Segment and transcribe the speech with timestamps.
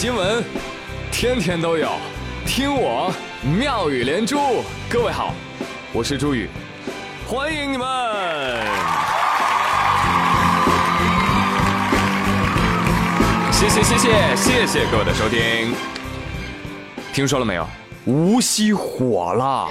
[0.00, 0.44] 新闻
[1.10, 1.90] 天天都有，
[2.46, 3.12] 听我
[3.42, 4.62] 妙语连珠。
[4.88, 5.34] 各位好，
[5.92, 6.48] 我是朱宇，
[7.26, 7.88] 欢迎你们。
[13.50, 15.74] 谢谢谢谢谢谢各位的收听。
[17.12, 17.66] 听说了没有？
[18.04, 19.66] 无锡火了，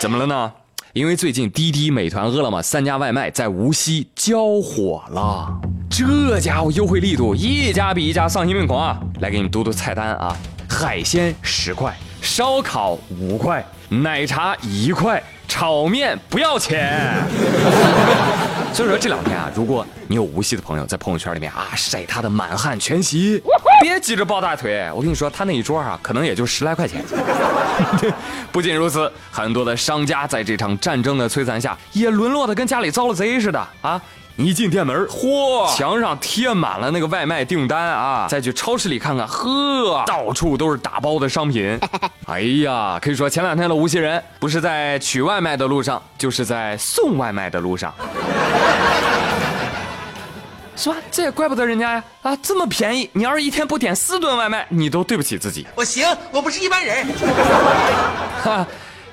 [0.00, 0.52] 怎么了呢？
[0.94, 5.60] 因为最近滴滴、美团、饿了么三家外卖在无锡交火了，
[5.96, 8.98] 这家伙优惠力度一家比一家丧心病狂啊！
[9.20, 10.36] 来给你们读读菜单啊：
[10.68, 15.22] 海鲜十块，烧烤五块，奶茶一块。
[15.46, 17.14] 炒面不要钱，
[18.74, 23.40] 所以说这两天啊，如果你有无锡的朋友在朋友圈里面啊晒他的满汉全席，
[23.80, 27.04] 别急着抱大腿，我跟你说，他那一桌啊，可能也就十来块钱。
[28.50, 34.00] 不仅如此，很多的商家在这场战争的摧残下，也沦落的跟家里遭了贼似的啊。
[34.36, 38.26] 一进店门，嚯，墙上贴满了那个外卖订单啊！
[38.28, 41.78] 再去超市里看看，呵，到处都是打包的商品。
[42.26, 47.94] 哎呀，可以说前两天的无锡人不是在取外卖的路上，就是在送外卖的路上，
[50.74, 50.96] 是吧？
[51.12, 52.04] 这也怪不得人家呀！
[52.22, 55.64] 啊，这么便宜，你要是一天不点四顿外卖，你都对不起自己。
[55.76, 57.06] 我行，我不是一般人。
[58.42, 58.66] 哈，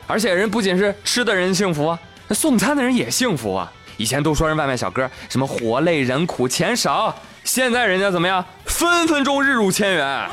[0.08, 3.72] 而且人不仅是吃的人幸福啊，那送餐的人也幸福啊。
[4.02, 8.44] 以前都说人外卖小哥什么活累人苦钱少，现在人家怎么样？
[8.66, 10.28] 分分钟日入千元，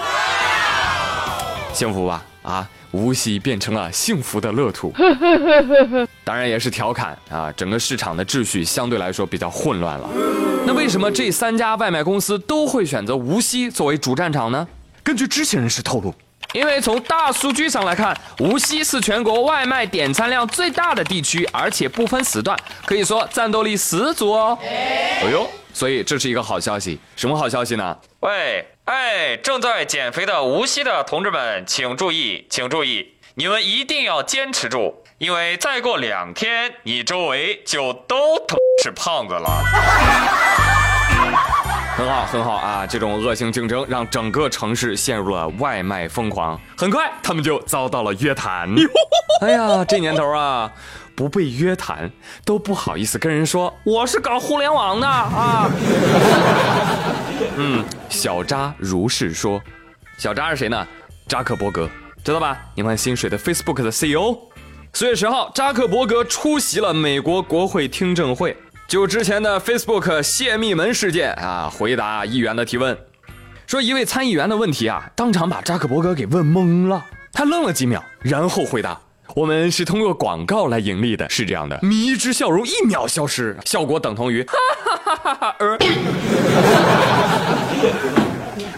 [1.75, 2.25] 幸福吧？
[2.43, 4.91] 啊，无锡变成了幸福的乐土。
[6.25, 10.09] 当然也是调侃啊，整个市场的秩序相对来说比较混乱了。
[10.67, 14.67] 那为什么这三家外卖公司都会选择无锡作为主战场呢？
[15.03, 16.15] 根据知情人士透露。
[16.55, 24.59] 因为从大数据上来看，无锡是全国外卖点餐量最大的地区，而且不分时段，可以说战斗力十足哦。
[24.63, 26.99] 哎呦，所以这是一个好消息。
[27.17, 27.97] 什么好消息呢？
[28.21, 40.78] 喂，哎，正在减肥的无锡的同志们，请注意，请注意，你们一定要坚持住，因为再过两天，你周围就都他妈是胖子了。
[41.99, 42.87] 很好，很好啊！
[42.87, 46.57] 这种恶性竞争让整个城市陷入了外卖疯狂。
[46.77, 48.73] 很快，他们就遭到了约谈。
[49.43, 50.71] 哎呀，这年头啊，
[51.17, 52.09] 不被约谈
[52.45, 55.69] 都不好意思跟人说我是搞互联网的啊。
[57.59, 59.61] 嗯，小扎如是说。
[60.19, 60.87] 小扎是谁呢？
[61.27, 61.91] 扎克伯格，
[62.23, 62.57] 知道吧？
[62.77, 64.39] 你换薪水的 Facebook 的 CEO。
[64.93, 68.57] 四月十号，扎克伯格出席了美国国会听证会。
[68.89, 72.97] 就之前的 Facebook 泄密门事件啊，回答议员的提问，
[73.67, 77.05] 说一位参议员的问题啊，当场把扎克伯格给问懵了。
[77.31, 78.99] 他愣了几秒，然后回答
[79.37, 84.57] ：“我们是通过广告来盈利的，是这样的。”迷之笑容一秒消失，效果等同于哈
[85.05, 85.79] 哈哈哈而。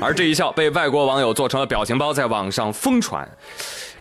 [0.02, 3.28] 而这一笑被外国网友做成了表情包，在网上疯传。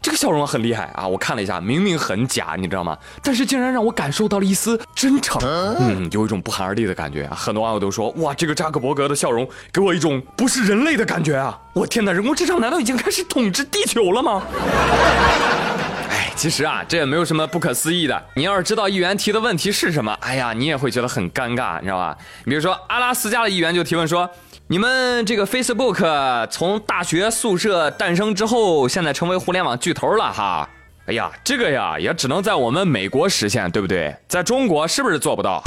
[0.02, 1.08] 这个笑容很厉害啊！
[1.08, 2.98] 我看了一下，明明很假，你知道吗？
[3.22, 5.42] 但是竟然让我感受到了一丝真诚，
[5.80, 7.36] 嗯，有一种不寒而栗的感觉啊！
[7.36, 11.60] 很多网友都说，哇，这个扎克伯格的笑容给我一种不是人类的感觉啊！
[11.74, 14.42] 我天哪，人工智能难道已经开始统治地球了吗？
[16.10, 18.24] 哎，其实啊，这也没有什么不可思议的。
[18.36, 22.18] 你要是知道议员提的问题是什么，哎呀，你也会觉得很尴尬，你知道吧？
[22.46, 24.30] 你比如说阿拉斯加的议员就提问说。
[24.72, 30.70] 你们这个 Facebook 从大学宿舍诞生之后，现在成为互联网巨头了哈。
[31.08, 34.16] 哎呀，这个呀也只能在我们美国实现，对不对？
[34.28, 35.64] 在中国是不是做不到？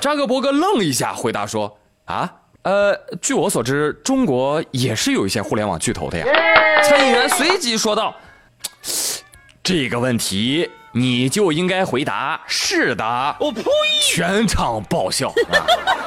[0.00, 1.76] 扎克伯格愣一下，回答说
[2.06, 6.24] ：“啊，呃，据我所知，中国也是有一些互联网巨头的呀。”
[6.88, 8.14] 参议员随即说道
[9.60, 13.04] ：“这个问题你就应该回答是的。”
[13.40, 13.64] 我呸！
[14.00, 15.66] 全场爆笑啊，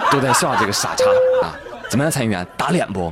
[0.10, 1.04] 都在笑这个傻叉
[1.44, 1.52] 啊。
[1.90, 3.12] 怎么样，参议员打脸不？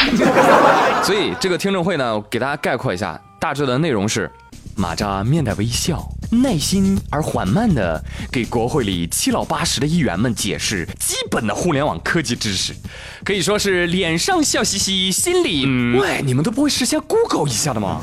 [1.04, 4.30] 所以这个听证会呢，给大家概括一下，大致的内容是：
[4.74, 8.02] 马扎面带微笑，耐心而缓慢的
[8.32, 12.74] 给国会里七老八十的议员们解释基本的互联网科技知识，
[13.22, 15.64] 可以说是脸上笑嘻嘻，心里……
[15.66, 18.00] 嗯喂，你们都不会事先 Google 一下的吗？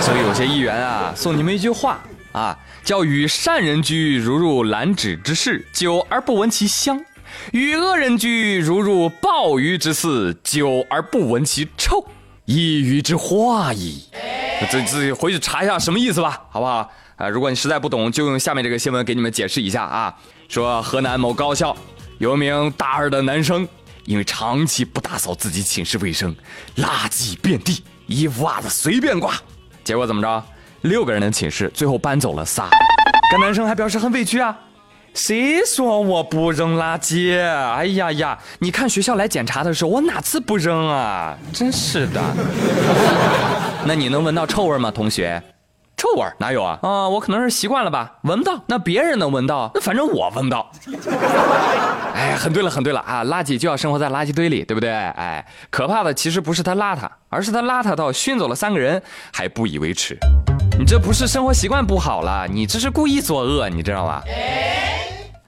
[0.00, 2.00] 所以有些议员啊，送你们一句话
[2.32, 7.04] 啊，叫“与善人居，如入兰芷之室，久而不闻其香。”
[7.52, 12.06] 与恶人居，如入鲍鱼之肆，久而不闻其臭，
[12.44, 14.04] 一鱼之化矣。
[14.70, 16.90] 自自己回去查一下什么意思吧，好不好？
[17.16, 20.14] 啊，如果你实在不懂，就用下面这个新闻给你们解释一下啊。
[20.48, 21.76] 说河南某高校
[22.18, 23.66] 有一名大二的男生，
[24.04, 26.34] 因为长期不打扫自己寝室卫生，
[26.76, 29.34] 垃圾遍地，衣服袜子随便挂，
[29.82, 30.44] 结果怎么着？
[30.82, 32.68] 六个人的寝室最后搬走了仨，
[33.30, 34.58] 该男生还表示很委屈啊。
[35.14, 37.36] 谁说我不扔垃圾？
[37.40, 38.38] 哎呀呀！
[38.60, 41.36] 你看学校来检查的时候，我哪次不扔啊？
[41.52, 42.20] 真是的。
[43.84, 45.42] 那你能闻到臭味吗，同学？
[46.00, 46.78] 臭味哪有啊？
[46.80, 48.58] 啊，我可能是习惯了吧，闻不到。
[48.66, 50.72] 那别人能闻到，那反正我闻不到。
[52.16, 53.22] 哎，很对了，很对了啊！
[53.26, 54.90] 垃圾就要生活在垃圾堆里，对不对？
[54.90, 60.16] 哎，可怕的其实不是他邋遢，而是他邋遢到熏走了三个人还不以为耻。
[60.78, 64.22] 你这不是生活习惯不好了，你这是故意作恶，你知道吗？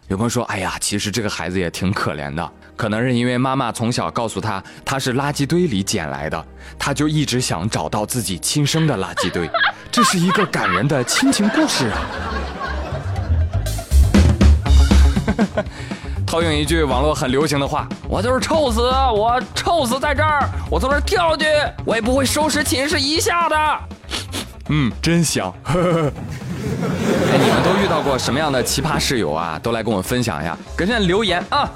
[0.09, 2.47] 有朋友说：“哎呀，其实这个孩子也挺可怜的，
[2.77, 6.45] 可能是因为妈妈从小告诉他他是垃圾堆里捡来的，
[6.79, 9.49] 他就一直想找到自己亲生的垃圾堆。
[9.93, 12.01] 这是一个感人的亲情故事啊！”
[16.27, 21.47] 套用一句网络很流行的话：“我就是臭死，我臭死在这儿，我从这儿跳下去，
[21.85, 23.57] 我也不会收拾寝室一下的。”
[24.71, 25.53] 嗯，真香。
[25.65, 25.75] 哎，
[27.39, 29.61] 你们都遇到过什么样的奇葩室友啊？
[29.63, 31.71] 都来跟我分享一下，给下留言啊！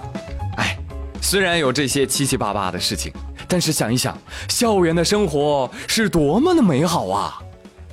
[0.57, 0.79] 哎，
[1.21, 3.13] 虽然有这些七七八八的事情，
[3.47, 4.17] 但是想一想，
[4.49, 7.39] 校园的生活是多么的美好啊！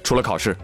[0.03, 0.55] 除了考试，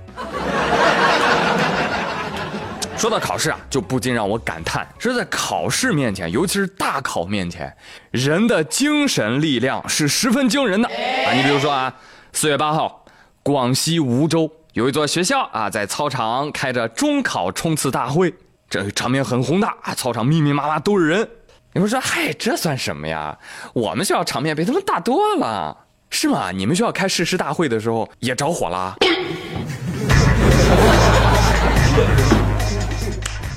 [2.97, 7.73] 说到考试啊，就不禁让我感叹：是在考试面前，尤其是大考面前，
[8.11, 11.31] 人的精神力量是十分惊人的啊！
[11.33, 11.93] 你比如说啊，
[12.33, 13.05] 四月八号，
[13.41, 14.51] 广西梧州。
[14.73, 18.33] 有一座学校啊，在操场开着中考冲刺大会，
[18.69, 19.95] 这场面很宏大啊！
[19.95, 21.27] 操场密密麻麻都是人。
[21.71, 23.37] 你们说，嗨，这算什么呀？
[23.73, 25.75] 我们学校场面比他们大多了，
[26.09, 26.51] 是吗？
[26.51, 28.95] 你们学校开誓师大会的时候也着火了？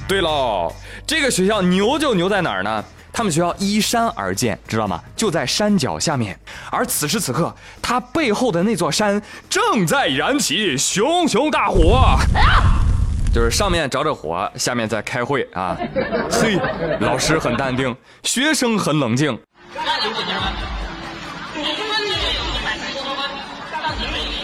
[0.07, 0.73] 对喽，
[1.07, 2.85] 这个学校牛就牛在哪儿呢？
[3.15, 5.01] 他们学校依山而建，知道吗？
[5.15, 6.39] 就在山脚下面。
[6.71, 9.21] 而此时此刻，它背后的那座山
[9.51, 12.19] 正在燃起熊熊大火，
[13.35, 15.77] 就是上面着着火，下面在开会啊。
[16.31, 16.59] 嘿，
[17.01, 19.39] 老师很淡定，学生很冷静。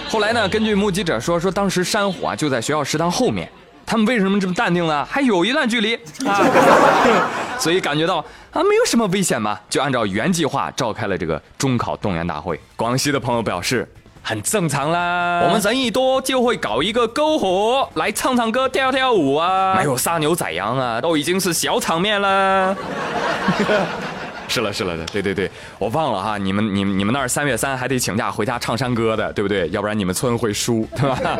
[0.08, 0.48] 后来呢？
[0.48, 3.48] 根据目击者说，说当时山火啊就在学校食堂后面。
[3.84, 5.06] 他们为什么这么淡定呢？
[5.08, 5.94] 还有一段距离
[6.26, 6.44] 啊，
[7.58, 8.18] 所以感觉到
[8.52, 12.60] 啊没有什么危险嘛，就按照原计划召开了这个中考动员大会。
[12.76, 13.90] 广西的朋友表示
[14.22, 22.76] 很正常啦，我们人一多就会搞一个篝火来唱唱歌、跳跳舞啊，没有杀牛宰羊啊，都已经是小场面了。
[24.48, 29.68] 是了是了的，对对对，我忘了哈，你们你们你们那儿三月三还得请假回家唱山歌的，对不对？
[29.70, 31.38] 要不然你们村会输， 对吧？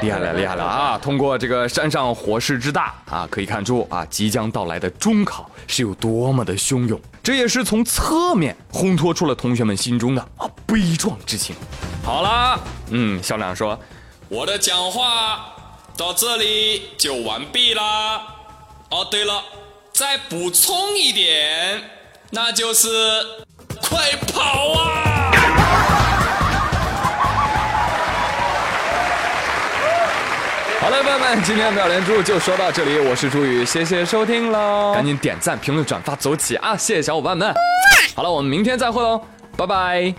[0.00, 0.98] 厉害了厉害了啊！
[0.98, 11.54] 通过这个山上火势之大啊，可以看出啊，即将到来的中考是有多么的汹涌，这也是从侧面烘托出了同学们心中的啊悲壮之情。
[12.02, 12.58] 好了，
[12.90, 13.78] 嗯，校长说，
[14.28, 15.54] 我的讲话
[15.96, 18.22] 到这里就完毕啦。
[18.90, 19.42] 哦，对了，
[19.92, 21.82] 再补充一点。
[22.30, 22.88] 那就是
[23.82, 23.98] 快
[24.32, 25.32] 跑啊！
[30.80, 34.92] 好了，朋友们，今天妙连珠就说到这里，我是朱宇，谢谢收听喽！
[34.94, 36.76] 赶紧点赞、评论、转发，走起啊！
[36.76, 37.54] 谢谢小伙伴们。
[38.14, 39.20] 好了，我们明天再会喽，
[39.56, 40.14] 拜拜。